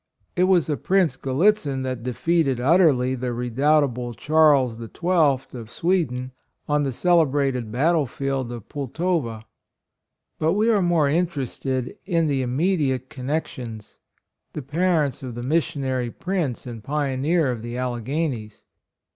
It 0.35 0.45
was 0.45 0.67
a 0.67 0.77
Prince 0.77 1.15
Gallitzin 1.15 1.83
that 1.83 2.01
defeated 2.01 2.59
utterly 2.59 3.13
the 3.13 3.31
redoubtable 3.31 4.15
Charles 4.15 4.75
XII, 4.77 5.09
of 5.55 5.69
Swe 5.69 6.05
den, 6.05 6.31
on 6.67 6.81
the 6.81 6.91
celebrated 6.91 7.71
battle 7.71 8.07
field 8.07 8.51
of 8.51 8.67
Pultowa. 8.67 9.43
But 10.39 10.53
we 10.53 10.71
are 10.71 10.81
more 10.81 11.07
interested 11.07 11.99
in 12.07 12.25
the 12.25 12.41
immediate 12.41 13.11
connexions— 13.11 13.99
the 14.53 14.63
parents 14.63 15.21
of 15.21 15.35
the 15.35 15.43
missionary 15.43 16.09
prince 16.09 16.65
and 16.65 16.83
pio 16.83 17.15
neer 17.15 17.51
of 17.51 17.61
the 17.61 17.75
Alleo'hanies. 17.75 18.63